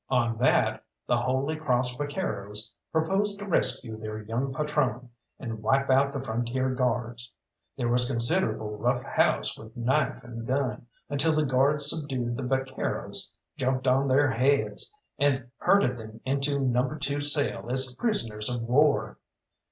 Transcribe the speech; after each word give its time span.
On 0.09 0.39
that 0.39 0.83
the 1.05 1.19
Holy 1.21 1.55
Cross 1.55 1.95
vaqueros 1.95 2.73
proposed 2.91 3.37
to 3.37 3.45
rescue 3.45 3.97
their 3.97 4.23
young 4.23 4.51
patrone, 4.51 5.11
and 5.37 5.61
wipe 5.61 5.91
out 5.91 6.11
the 6.11 6.19
Frontier 6.23 6.71
Guards. 6.73 7.31
There 7.77 7.87
was 7.87 8.09
considerable 8.09 8.77
rough 8.79 9.03
house 9.03 9.55
with 9.55 9.77
knife 9.77 10.23
and 10.23 10.47
gun, 10.47 10.87
until 11.07 11.35
the 11.35 11.45
guards 11.45 11.87
subdued 11.87 12.35
the 12.35 12.41
vaqueros, 12.47 13.29
jumped 13.57 13.87
on 13.87 14.07
their 14.07 14.31
heads, 14.31 14.91
and 15.19 15.51
herded 15.57 15.97
them 15.99 16.19
into 16.25 16.57
No. 16.59 16.95
2 16.99 17.21
cell 17.21 17.71
as 17.71 17.93
prisoners 17.93 18.49
of 18.49 18.63
war. 18.63 19.19